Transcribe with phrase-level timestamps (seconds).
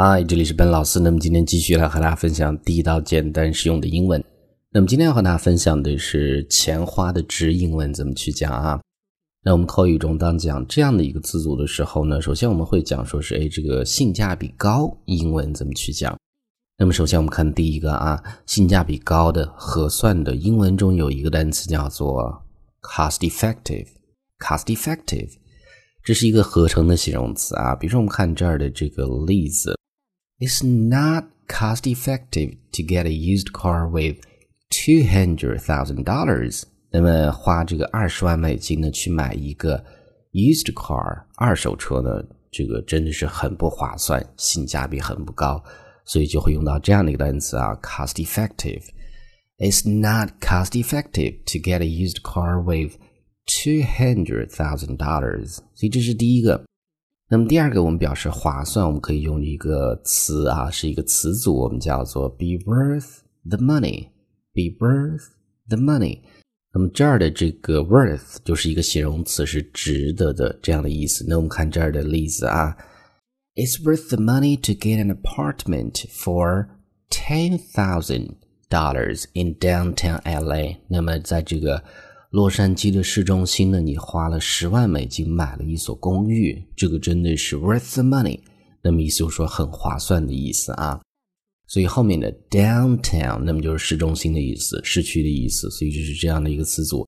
[0.00, 1.00] 嗨，这里是本老师。
[1.00, 4.24] 那么今天继续来和大家分享地道、简单、实用的英文。
[4.70, 8.80] 那么今天要和大家分享的是钱花的值英文怎么去讲啊？
[9.42, 16.16] 那我们口语中当讲这样的一个词组的时候呢，首先我们会讲说是哎这个性价比高，英文怎么去讲？
[16.78, 22.40] 那么首先我们看第一个啊，性价比高的、合算的，英文中有一个单词叫做
[22.82, 23.88] cost effective。
[24.38, 25.30] cost effective，
[26.04, 27.74] 这是一个合成的形容词啊。
[27.74, 29.76] 比如说我们看这儿的这个例子。
[30.39, 34.17] It's not cost effective to get a used car with
[34.69, 36.63] two hundred thousand dollars。
[36.91, 39.83] 那么花这个二十万美金呢，去买一个
[40.31, 45.63] used car 二手车呢，这个真的是很不划算，性价比很不高，
[46.05, 52.97] 所以就会用到这样的一个单词啊，cost effective。It's not cost effective to get a used car with
[53.45, 55.55] two hundred thousand dollars。
[55.75, 56.65] 所以这是第一个。
[57.29, 65.29] 那么第二个，我们表示划算，我们可以用一个词啊，是一个词组，我们叫做 be worth the money。be worth
[65.67, 66.19] the money。
[66.71, 71.25] 那么这儿的这个 worth 就是一个形容词，是值得的这样的意思。
[71.27, 72.77] 那我们看这儿的例子啊，
[73.55, 76.67] It's worth the money to get an apartment for
[77.09, 78.35] ten thousand
[78.69, 80.77] dollars in downtown LA。
[80.87, 81.83] 那么在这个
[82.30, 88.38] 洛杉矶的市中心呢，你花了十万美金买了一所公寓，这个真的是 worth the money。
[88.82, 91.00] 那么意思就是说很划算的意思啊。
[91.66, 95.70] 所以后面的 downtown，那么就是市中心的意思，市区的意思。
[95.70, 97.06] 所以就是这样的一个词组。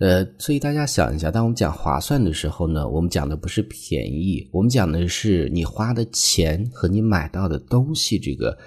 [0.00, 8.58] 呃，所以大家想一下，当我们讲划算的时候呢，我们讲的不是便宜，我们讲的是你花的钱和你买到的东西这个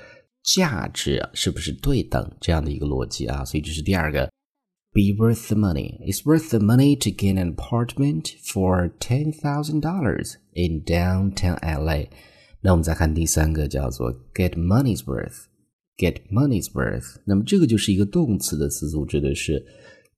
[0.43, 3.43] 价值是不是对等这样的一个逻辑啊。
[3.43, 4.31] 所以这是第二个。
[4.92, 5.98] be worth the money.
[6.06, 12.06] It's worth the money to get an apartment for ten thousand dollars in downtown LA.
[12.62, 17.16] 那我们再看第三个，叫做 get money's worth。get money's worth。
[17.24, 19.64] 那么这个就是一个动词的词组，指的是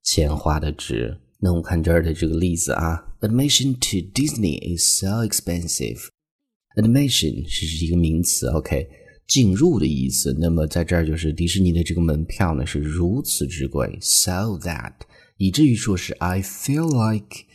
[0.02, 1.18] 钱花的值。
[1.40, 8.88] 那我们看这儿的这个例子啊，Admission to Disney is so expensive。Admission 是一个名词，OK。
[9.27, 14.93] 进入的意思，那么在这儿就是迪士尼的这个门票呢是如此之贵，so that
[15.37, 17.45] 以至于说是 I feel like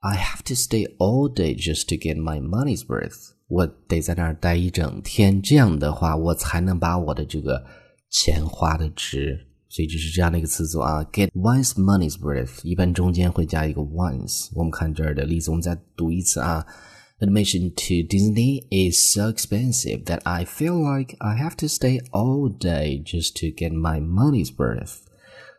[0.00, 3.32] I have to stay all day just to get my money's worth。
[3.48, 7.64] 我得在那儿待一整天，这样的话我才能把我的这个
[8.10, 9.46] 钱花的值。
[9.68, 14.48] 所以这是这样的一个词组啊，get one's money's worth，一般中间会加一个 once。
[14.54, 16.64] 我们看这儿的例子，我们再读一次啊。
[17.22, 23.02] Admission to Disney is so expensive that I feel like I have to stay all day
[23.04, 25.00] just to get my money's worth.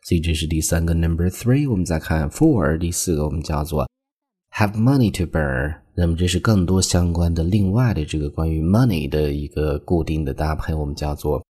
[0.03, 1.69] 所以这是第三个 number three。
[1.69, 3.87] 我们再看 four，第四个我们叫做
[4.55, 5.75] have money to burn。
[5.93, 11.45] 那么这是更多相关的另外的这个关于 money 的一个固定的搭配，我们叫做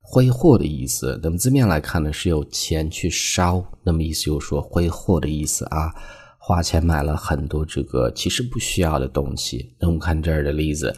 [0.00, 1.18] 挥霍的意思。
[1.20, 5.92] 那么字面来看呢，是有钱去烧，那么意思就是说挥霍的意思啊。
[6.48, 9.76] 花钱买了很多这个其实不需要的东西。
[9.78, 10.96] 那我们看这儿的例子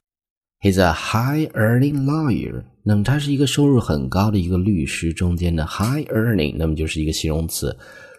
[0.61, 2.63] ，He's a high-earning lawyer。
[2.85, 5.13] 那么他是一个收入很高的一个律师。
[5.13, 7.77] 中间的 high-earning，那么就是一个形容词，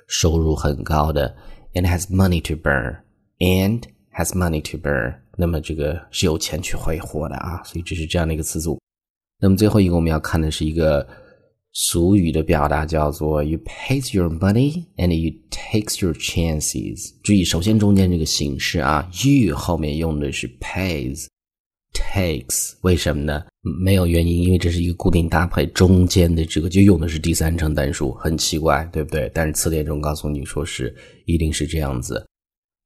[0.09, 1.33] 收入很高的。
[1.73, 2.97] And has money to burn。
[3.39, 3.81] And
[4.13, 5.15] has money to burn。
[5.37, 7.63] 那么这个是有钱去挥霍的啊。
[7.63, 8.77] 所以这是这样的一个词组。
[9.39, 11.07] 那么最后一个我们要看的是一个。
[11.73, 17.13] 俗语的表达叫做 "You pays your money and you takes your chances"。
[17.23, 23.45] 注意，首先中间这个形式啊，you 后面用的是 pays，takes，为什么呢？
[23.83, 29.31] 没有原因，因为这是一个固定搭配，中间的这个就用的是第三称单数，很奇怪，对不对？
[29.33, 30.93] 但是词典中告诉你说是
[31.25, 32.27] 一定是这样子。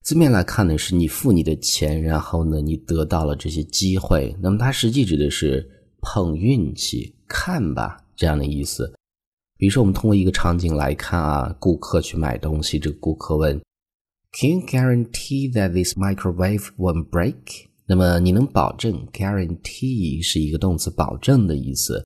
[0.03, 4.35] 字面来看呢，是你付你的钱，然后呢，你得到了这些机会。
[4.39, 5.67] 那么它实际指的是
[6.01, 8.04] 碰运气，看吧。
[8.16, 8.92] 这样的意思，
[9.56, 13.60] 比如说，我们通过一个场景来看啊，顾客去买东西，这个顾客问：“
[14.32, 19.06] Can you guarantee that this microwave won't break？” 那么你能保证？
[19.12, 22.04] guarantee 是一个动词，保证的意思。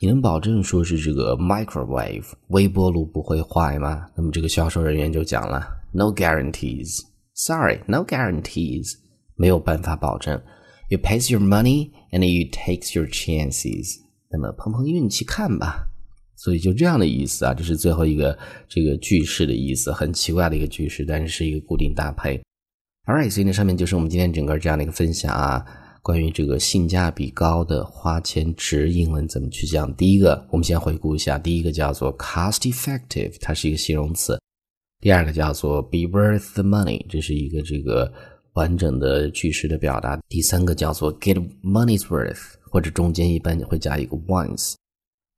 [0.00, 4.10] 你能保证说是这个 microwave 微波炉不会坏吗？
[4.16, 7.02] 那么这个销售人员就讲了：“No guarantees.
[7.34, 8.94] Sorry, no guarantees.
[9.36, 10.42] 没有办法保证。
[10.88, 13.98] You pays your money and you takes your chances.”
[14.29, 15.87] 那么碰碰运气看吧，
[16.35, 18.37] 所以就这样的意思啊，这是最后一个
[18.67, 22.41] 这个句式的意思，很奇怪的一个句式，但是是一个固定搭配。
[23.05, 25.65] Alright，所以呢上面就是我们今天整个这样的一个分享啊，
[26.01, 29.93] 关于这个性价比高的花钱值英文怎么去讲。
[29.95, 34.35] 第一个，我们先回顾一下，第一个叫做 cost effective，它是一个形容词；
[34.99, 38.11] 第二个叫做 be worth the money，这是一个这个。
[38.57, 40.19] 完整的句式的表达。
[40.27, 44.73] 第三个叫做 get money's worth，或者中间一般会加一个 once。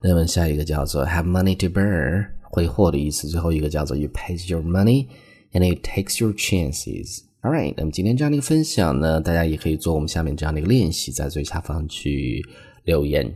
[0.02, 3.28] 那么下一个叫做 have money to burn，挥霍的意思。
[3.28, 5.06] 最后一个叫做 you pays your money
[5.52, 7.20] and it takes your chances。
[7.42, 12.44] All right，那么今天这样的一个分享呢，大家也可以做我们下面这样的一个练习，在最下方去
[12.84, 13.34] 留言。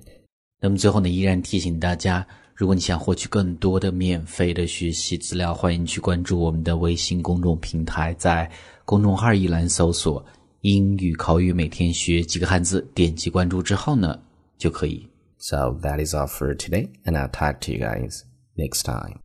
[0.61, 8.51] 那么最后呢，依然提醒大家，如果你想获取更多的免费的学习资料，欢迎去关注我们的微信公众平台，在
[8.85, 10.25] 公众号一栏搜索
[10.65, 14.19] “英语口语每天学几个汉字”，点击关注之后呢，
[14.57, 15.07] 就可以。
[15.37, 18.23] So that is all for today, and I'll talk to you guys
[18.57, 19.24] next time.